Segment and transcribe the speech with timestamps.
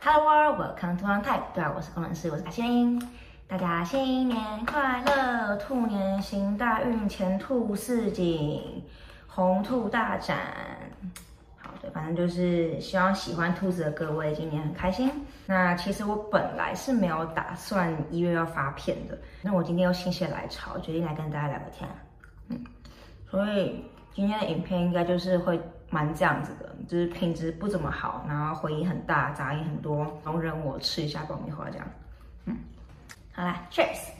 [0.00, 1.42] Hello world, welcome to On Type。
[1.52, 3.02] 对啊，我是工程师，我是阿欣。
[3.48, 8.84] 大家新年快乐，兔年行大运，前兔似锦，
[9.26, 10.38] 鸿兔大展。
[11.56, 15.10] 好，对，反正就是希望喜欢兔子的各位今年很开心。
[15.46, 21.90] 那其实我本来是没有打算一月要发片的，那我今天又心血来潮，决定来跟大家聊个天。
[22.50, 22.64] 嗯，
[23.28, 23.84] 所以
[24.14, 25.60] 今天的影片应该就是会。
[25.90, 31.86] 蛮这样子的，就是品质不怎么好，然后回音很大，杂音很多，容忍我吃一下爆米花这样。
[32.44, 32.56] 嗯，
[33.32, 34.10] 好啦，Cheers。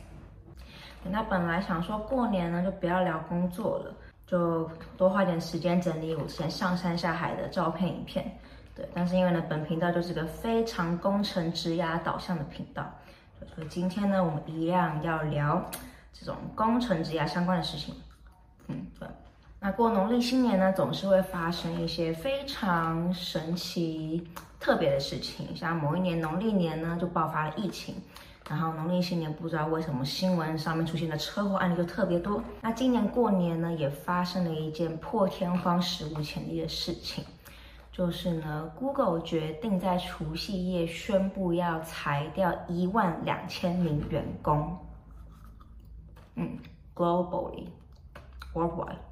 [1.04, 3.94] 那本来想说过年呢就不要聊工作了，
[4.27, 8.30] 就多花点时间整理我之前上山下海的照片影片。
[8.74, 12.84] 对，但是因为呢本频道就是个非常工程职涯导向的频道，
[13.55, 15.64] 所以今天呢我们一样要聊
[16.12, 17.94] 这种工程职涯相关的事情。
[18.66, 19.08] 嗯，对。
[19.60, 24.24] 那过农历新年呢，总是会发生一些非常神奇、
[24.60, 25.56] 特别的事情。
[25.56, 27.96] 像某一年农历年呢，就爆发了疫情，
[28.48, 32.41] 然后农历新年不知道为什么新闻上面出现的车祸案例就特别多。
[32.60, 37.24] 那今年过年呢，也发生了一件破天荒、史无前例的事情，
[37.90, 44.78] 就是呢，Google 决定在除夕夜宣布要裁掉一万两千名员工。
[46.36, 46.56] 嗯
[46.94, 49.08] ，globally，worldwide。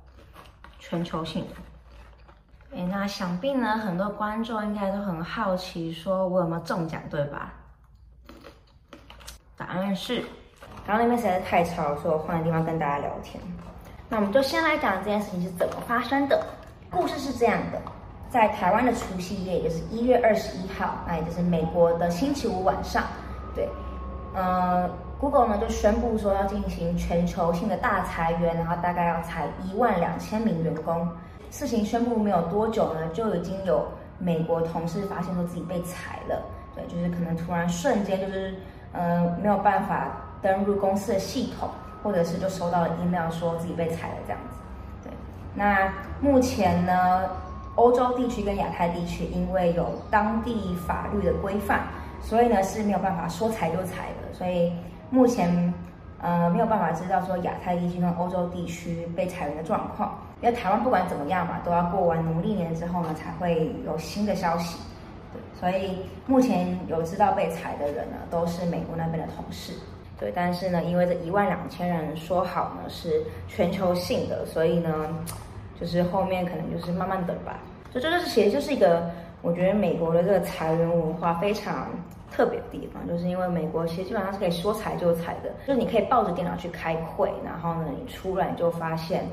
[0.89, 7.53] 全球性的，诶，那想必呢，很多观众应该都很好奇，说我有没有中奖，对吧？
[9.57, 10.25] 答案是，
[10.87, 13.43] 刚刚那边实在太吵，所以我换个地方跟大家聊天。
[14.09, 16.41] 那我们就先来讲这件事情是怎么发生的。
[16.89, 17.83] 故事是这样的，
[18.31, 23.03] 在台湾的除夕夜，也就是一月二十一号，那也就是美国的星期五晚上，
[23.57, 23.69] 对，
[24.37, 24.89] 呃。
[25.19, 31.09] Google 呢就宣布说要进行全球性的大裁员，然后大概要裁一万两千名员工。
[31.51, 33.87] 事情宣布没有多久呢，就已经有
[34.19, 36.43] 美国同事发现说自己被裁了。
[36.75, 38.55] 对，就是可能突然瞬间就是，
[38.93, 40.09] 呃，没有办法
[40.43, 41.71] 登入公司的系统，
[42.03, 44.59] 或者是就收到了 email 说自己被裁了这样子。
[45.05, 45.13] 对，
[45.55, 45.91] 那
[46.21, 47.23] 目前呢，
[47.77, 51.85] 欧洲地区跟亚太地区因为有当地法律的规范，
[52.21, 54.73] 所以呢是没有办法说裁就裁的，所以。
[55.11, 55.73] 目前，
[56.21, 64.79] 呃，没有办法知道说亚太地区跟欧洲地区被裁员的状况，因为台湾不管怎么样嘛，都要过完农历年之后呢，才会有新的消息。
[65.59, 69.73] 所以目前有知道被裁的人呢，都是美国那边的同事。
[70.19, 74.91] 对，但是呢，因为这一万两千人说好呢是全球性的，所以呢，
[75.79, 77.59] 就是后面可能就是慢慢等吧。
[77.93, 79.11] 所以这就是其实就是一个，
[79.43, 81.89] 我觉得美国的这个裁员文化非常。
[82.29, 89.25] 特别的地方，就是因为美国其实基本上是可以说裁就裁的，就是你可以抱着电脑去开会，然后呢，你出来你就发现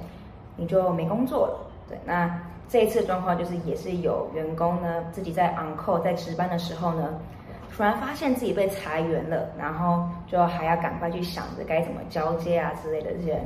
[0.55, 1.59] 你就没工作了。
[1.89, 7.19] 对，那这一次状况就是也是有员工呢自己在 on call 在值班的时候呢，
[7.75, 13.41] 突然发现自己被裁员了，然后就还要赶快去想着该怎么交接啊之类的这些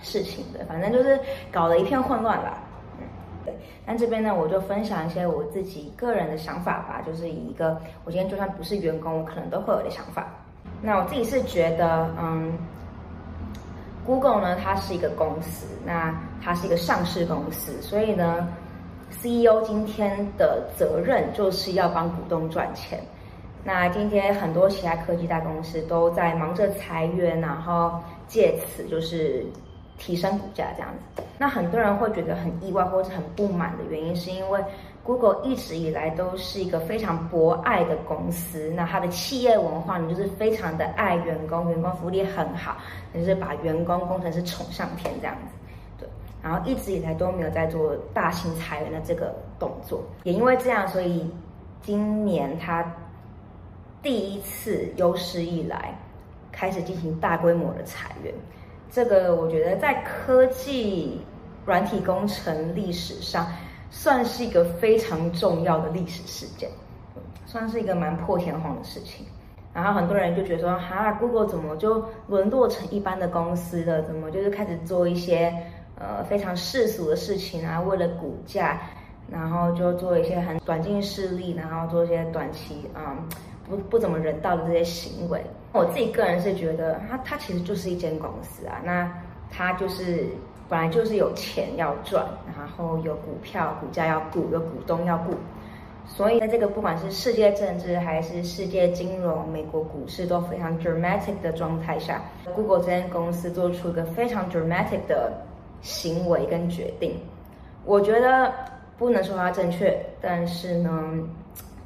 [0.00, 1.20] 事情的，反正就是
[1.52, 2.58] 搞得一片混乱吧。
[3.50, 10.28] 对，但这边呢，我就分享一些我自己个人的想法吧，就是以一个我今天就算不是员工，我可能都会有的想法。
[10.80, 12.52] 那我自己是觉得，嗯
[14.06, 18.48] ，Google 呢，它是一个公司，那它是一个上市公司，所以呢
[19.10, 23.00] ，CEO 今天的责任就是要帮股东赚钱。
[23.64, 29.44] 那今天很多其他科技大公司都在忙着裁员，然后借此就是。
[30.00, 34.58] 提升股价这样子，那很多人会觉得很意外或者很不满的原因，是因为
[35.04, 42.78] Google 一直以来都是一个非常博爱的公司，那它的企业文化呢，就是非常的爱员工，员工福利很好，
[43.14, 45.54] 就是把员工工程师宠上天这样子，
[45.98, 46.08] 对，
[46.42, 51.30] 然后一直以来都没有在做大型裁员的这个动作，也因为这样，所以
[51.82, 52.82] 今年它
[54.02, 55.94] 第一次有史以来
[56.50, 58.32] 开始进行大规模的裁员。
[58.90, 61.20] 这个我觉得在科技
[61.64, 63.46] 软体工程历史上，
[63.90, 66.68] 算是一个非常重要的历史事件，
[67.46, 69.24] 算是一个蛮破天荒的事情。
[69.72, 74.02] 然后很多人就觉得说，哈，Google 怎么就沦落成一般的公司了？
[74.02, 75.54] 怎么就是开始做一些
[75.96, 77.80] 呃非常世俗的事情啊？
[77.80, 78.80] 为了股价，
[79.30, 83.14] 然后就做一些很短近视力，然后做一些短期啊。
[83.68, 85.40] 不不怎么人道的这些行为，
[85.72, 89.10] 我自己个人是觉得，它它其实就是一间公司啊，那
[89.50, 90.26] 它就是
[90.68, 92.26] 本来就是有钱要赚，
[92.56, 95.32] 然后有股票股价要顾，有股东要顾，
[96.06, 102.20] 所以在这个不管是世界政治还是世界金融、美国股市都非常 dramatic 的状态下
[102.54, 105.32] ，Google 这间公司做出一个非常 dramatic 的
[105.82, 107.16] 行为跟决定，
[107.84, 108.52] 我觉得
[108.98, 110.90] 不能说它正确，但是呢。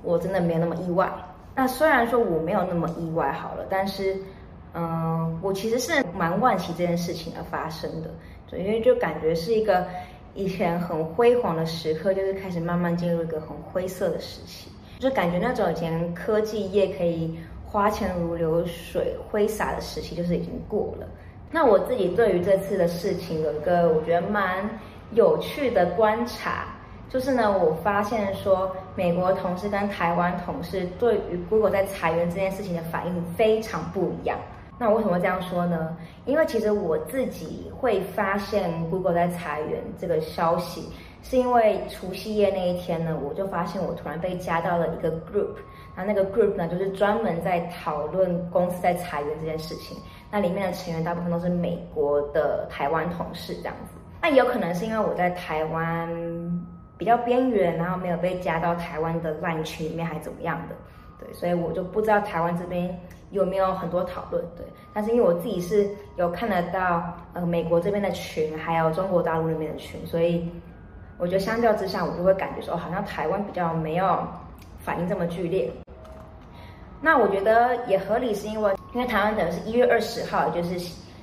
[0.06, 1.10] 我真的没有那么意外。
[1.54, 4.16] 那虽然说我没有那么意外好了，但是，
[4.72, 8.10] 嗯、我其实是蛮惋惜这件事情而发生的，
[8.50, 9.86] 对，因为就感觉是一个
[10.34, 14.68] 以前很辉煌的时刻，就是开始慢慢进入一个很灰色的时期，
[14.98, 21.06] 就感觉那种以前科技业可以花钱如流水、挥洒的时期，就是已经过了。
[21.52, 24.68] 那我自己对于这次的事情有一个我觉得蛮
[25.12, 26.73] 有趣的观察。
[27.08, 34.36] 就是呢，我发现说，美国同事跟台湾同事对于 Google 在裁员这件事情的反应非常不一样。
[34.76, 35.96] 那我为什么这样说呢？
[36.24, 40.88] 因为其实我自己会发现 Google 在裁员这个消息，
[41.22, 45.54] 是因为除夕夜那一天呢，我就发现我突然被加到了一个 group，
[45.94, 49.96] 那那个 group 呢，就是专门在讨论公司在裁员这件事情。
[50.32, 53.92] 那里面的成员大部分都是美国的台湾同事这样子。
[54.20, 56.10] 那也有可能是因为我在台湾。
[56.96, 60.74] 比较边缘，然后没有被加到台湾的烂群里面，还怎么样的？
[61.18, 62.98] 对，所以我就不知道台湾这边
[63.30, 64.44] 有没有很多讨论。
[64.56, 67.02] 对，但是因为我自己是有看得到，
[67.32, 70.48] 呃，美国这边的群，还有中国大陆那边的群，所以
[71.18, 74.26] 我觉得相较之下，我就会感觉说，好像台湾比较没有
[74.80, 75.70] 反应这么剧烈。
[77.00, 80.78] 那我觉得也合理，是因为因为台湾等于是一月二十号，也就是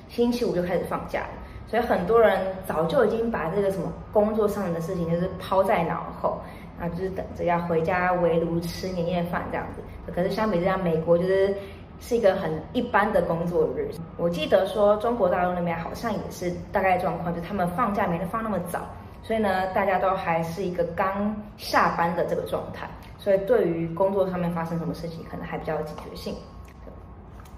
[0.08, 1.41] 星期五就开始放假了。
[1.72, 6.38] 所以很多人早就已经把这个什么工作上的事情就是抛在脑后，
[6.78, 9.80] 啊，就是等着要回家围炉吃年夜饭这样子。
[10.14, 11.56] 可是相比之下，美国就是
[11.98, 13.90] 是一个很一般的工作日。
[14.18, 18.80] 我记得说中国大陆那边好像也是大概状况，就他们放假没得放那么早，
[19.22, 22.86] 所以呢，大家都还是一个刚下班的这个状态。
[23.16, 26.34] 所以对于工作上面发生什么事情，可能还比较有警觉性。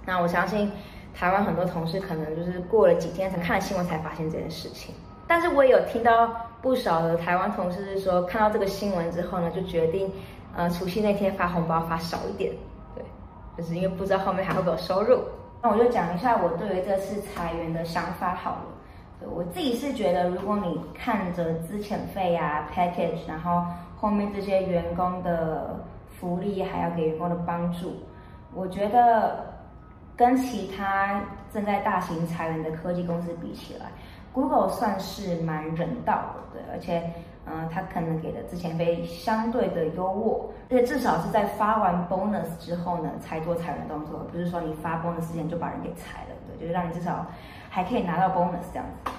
[0.07, 0.71] 那我相信。
[1.15, 4.93] 台湾很多同事可能就是过了几天才看了新闻才发现这件事情，
[5.29, 6.29] 但是我也有听到
[6.61, 10.11] 不少的台湾同事是说，看到这个新闻之后呢，就决定，
[10.57, 12.53] 呃，除夕那天发红包发少一点，
[12.97, 13.05] 对，
[13.57, 15.21] 就是因为不知道后面还会不会有收入。
[15.63, 19.31] 那我就讲一下我对于这次裁员的想法好了。
[19.31, 23.65] 我自己是觉得，如果你看着资遣费啊、package，然后
[23.97, 25.81] 后面这些员工的
[26.11, 27.95] 福利，还要给员工的帮助，
[28.53, 29.54] 我觉得。
[30.17, 31.21] 跟其他
[31.53, 33.87] 正在大型裁员的科技公司比起来
[34.33, 37.11] ，Google 算是蛮人道的，对，而且，
[37.47, 47.27] 嗯、呃，它可能给的资遣费相对的优渥，而且至少是在发完 bonus 之后呢，才做裁员动作，不是说你发 bonus 之前就把人给裁了，对，就是让你至少
[47.69, 49.11] 还可以拿到 bonus 这样子。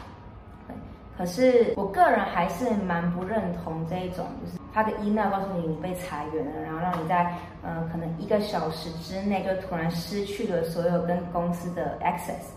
[0.68, 0.76] 对，
[1.18, 4.65] 可是我个人还是蛮不认同这一种，就是。
[4.75, 7.33] 他的 email 告诉你你被裁员了，然后让你在
[7.63, 12.51] 呃可能一个小时之内就突然失去了所有跟公司的 access。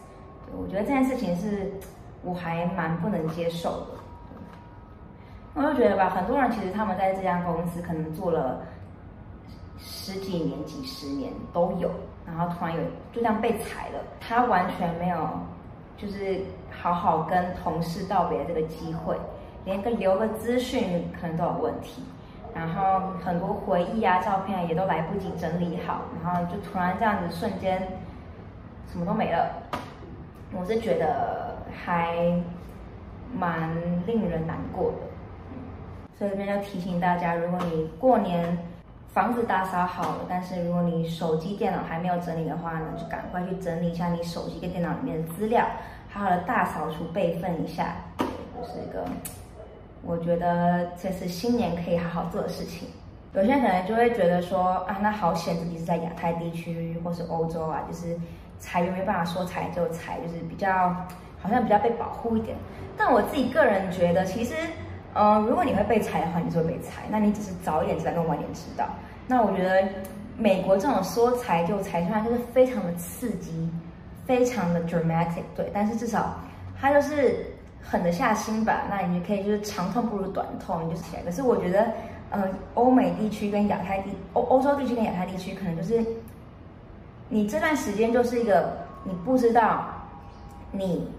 [0.44, 1.72] 对，我觉得这件事情是
[2.24, 3.86] 我还蛮不能接受的。
[5.54, 8.62] 我就觉得吧，很多人其实他们在这家公司可能做了
[9.78, 11.88] 十几年、几十年都有，
[12.26, 12.82] 然后突然有
[13.12, 15.28] 就这样被裁了，他完全没有
[15.96, 19.16] 就是好好跟同事道别这个机会。
[19.64, 22.02] 连个留个资讯可能都有问题，
[22.54, 27.86] 然后很多回忆啊、照片啊也都来不及整理好，然后就突然这样子瞬间
[28.90, 29.50] 什么都没了，
[30.52, 32.40] 我是觉得还
[33.34, 33.70] 蛮
[34.06, 34.96] 令人难过的。
[36.18, 38.58] 所以这边就提醒大家，如果你过年
[39.08, 45.64] 房子打扫好了，但是如果你手机、电脑还没有整理的话呢，就赶快去整理一下你手机跟电脑里面的资料，
[46.10, 49.04] 好好的大扫除备份一下，就是一个。
[50.02, 52.88] 我觉得这是新年可以好好做的事情。
[53.34, 58.16] 有些人可能就会觉得说啊，那好险自己是在亚太地区或是欧洲啊，就是
[58.58, 60.88] 裁员没办法说裁就裁，就是比较
[61.38, 62.56] 好像比较被保护一点。
[62.96, 64.54] 但我自己个人觉得，其实，
[65.14, 68.86] 嗯、如果你会被裁的话，你就会被裁，那你只是早一点知道跟晚一点知道。
[69.26, 69.86] 那我觉得
[70.36, 73.70] 美国这种说裁就裁，虽然就是非常的刺激，
[74.24, 76.34] 非常的 dramatic，对，但是至少
[76.80, 77.46] 它就是。
[77.90, 81.22] 狠得下心吧，那你就可以就是长痛不如短痛，你就起来。
[81.22, 81.86] 可是我觉得，
[82.30, 86.04] 呃，欧美地区跟亚太地欧欧洲地区跟亚太地区，可能就是
[87.28, 89.86] 你这段时间就是一个你不知道
[90.70, 91.10] 你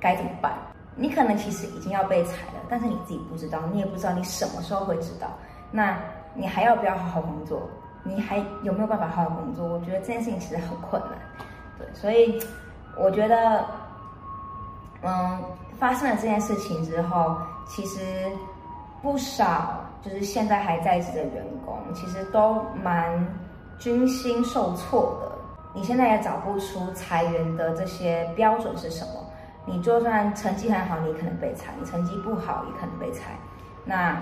[0.00, 0.52] 该怎么办。
[0.96, 5.28] 你可能其实已经要被裁了，但是你自己不知道，你也不知道你什么时候会知道。
[5.70, 5.96] 那
[6.34, 7.62] 你还要不要好好工作？
[8.02, 9.64] 你还有没有办法好好工作？
[9.64, 11.12] 我觉得这件事情其实很困难。
[11.78, 12.42] 对，所以
[12.96, 13.64] 我觉得，
[15.02, 15.42] 嗯。
[15.78, 17.36] 发生了这件事情之后，
[17.68, 18.00] 其实
[19.00, 23.24] 不少就是现在还在职的员工，其实都蛮
[23.78, 25.38] 军心受挫的。
[25.72, 29.24] 你现在也找不出裁员的这些标准是什么？
[29.66, 33.38] 你就算成绩很好，你可能被裁；你成绩不好，也可能被裁。
[33.84, 34.20] 那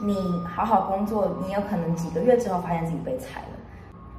[0.00, 3.48] 你好好工作，你有可能几个月之后发现自己被裁了。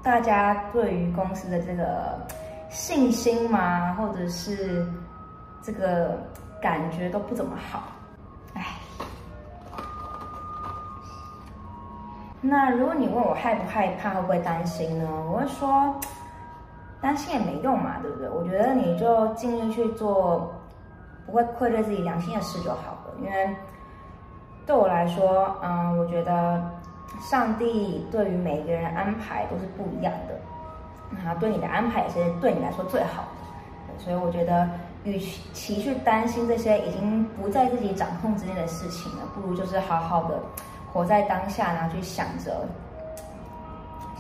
[0.02, 2.26] 大家对于公司的这个
[2.76, 4.86] 信心嘛，或者是
[5.64, 6.20] 这个
[6.62, 7.84] 感觉都不怎么好。
[8.54, 8.64] 哎，
[12.42, 15.08] 那如果你问我害不害怕，会不会担心呢？
[15.32, 15.96] 我会说，
[17.00, 18.30] 担心也没用嘛，对不对？
[18.30, 20.54] 我觉得你就尽力去做，
[21.26, 23.16] 不会愧对自己良心的事就好了。
[23.22, 23.56] 因为
[24.66, 26.62] 对我来说，嗯，我觉得。
[27.22, 30.36] 上帝对于每个人安排都是不一样的，
[31.24, 34.70] 那对你的安排也是对你来说最好的，所以我觉得，
[35.04, 35.20] 与
[35.54, 40.40] 其去担心这些已经不在自己掌控之内的事情呢，不如就是好好的
[40.92, 42.68] 活在当下，然后去想着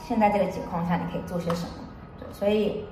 [0.07, 1.73] 现在这个情况下你可以做些什么。
[2.19, 2.85] 对，所以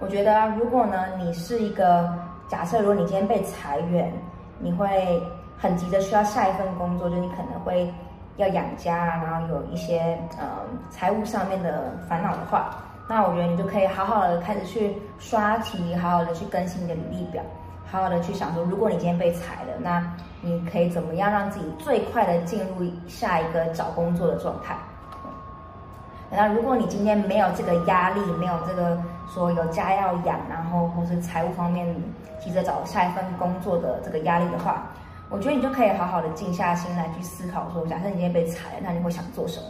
[0.00, 2.12] 我觉得，如果呢，你是一个
[2.48, 4.12] 假设，如果你今天被裁员，
[4.58, 5.20] 你会
[5.58, 7.92] 很急着需要下一份工作，就你可能会。
[8.36, 10.46] 要养家，然后有一些呃
[10.90, 12.76] 财务上面的烦恼的话，
[13.08, 17.42] 那我觉得你就可以好好的开始去刷题，好好的去更新你的履历表，
[17.90, 20.04] 好好的去想说，如果你今天被裁了，那
[20.40, 24.74] 你可以怎么样让自己最快的进入下一个找工作的状态？
[26.30, 29.00] 那如果你今天没有这个压力，没有这个
[29.32, 31.94] 说有家要养，然后或是财务方面
[32.40, 34.82] 急着找下一份工作的这个压力的话。
[35.30, 39.66] 我觉得你就可以好好的静下心来去思考，说，假设你今天被裁了，那你会想做什么？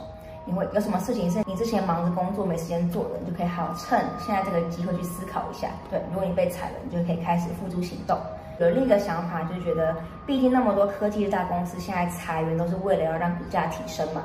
[0.47, 3.11] 你会有什么事情是你之前忙着工作没时间做的？
[3.25, 5.69] 你就可以好趁现在这个机会去思考一下。
[5.89, 8.19] 对，如果你被裁了，你就可以开始付诸行动。
[8.59, 9.97] 有另一个想法，就是觉得，
[10.27, 14.23] 毕竟那么多科技的大公司现在裁员都是为了要让股价提升嘛。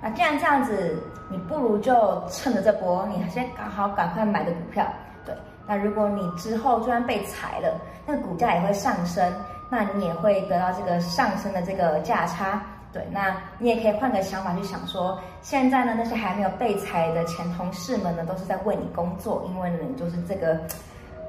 [0.00, 4.86] 那既然这样子，你不如就趁着这波，你先刚好赶快买个股票。
[5.26, 5.34] 对，
[5.66, 9.30] 那如果你之后就算被裁了，那股价也会上升。
[9.68, 20.56] 那你也会得到这个上升的这个价差，对，那你也可以换个想法去想说，现在呢，那些还没有被裁的前同事们呢，都是在为你工作，因为呢，你就是这个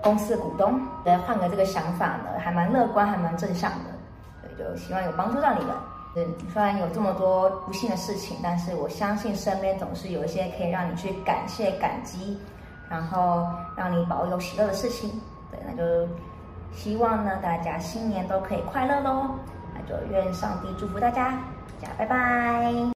[0.03, 0.79] 公司的股东。
[1.03, 3.85] 来换个这个想法呢，还蛮乐观，还蛮正向的，
[4.55, 5.73] 对，就希望有帮助到你们。
[6.15, 12.39] 嗯，虽然有这么多不幸的事情，但是我相信身边总是有一些可以让你去感谢、感激，
[12.87, 15.09] 然后让你保有喜乐的事情。
[15.51, 16.07] 对，那就。
[16.77, 19.31] 希望呢，大家新年都可以快乐喽！
[19.73, 21.31] 那就愿上帝祝福大家，
[21.81, 22.93] 大家拜拜。